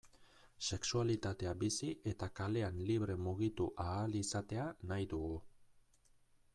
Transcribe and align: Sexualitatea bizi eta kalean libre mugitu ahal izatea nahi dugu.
Sexualitatea 0.67 1.51
bizi 1.63 1.89
eta 2.13 2.29
kalean 2.41 2.81
libre 2.89 3.19
mugitu 3.27 3.71
ahal 3.87 4.19
izatea 4.25 4.67
nahi 4.93 5.11
dugu. 5.15 5.41